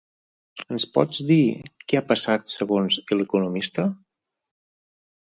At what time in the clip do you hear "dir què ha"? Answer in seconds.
1.31-2.03